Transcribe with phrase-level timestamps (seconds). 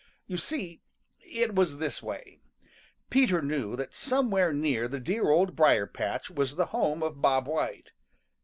[0.25, 0.81] You see,
[1.19, 2.39] it was this way:
[3.11, 7.45] Peter knew that somewhere near the dear Old Briar patch was the home of Bob
[7.45, 7.91] White.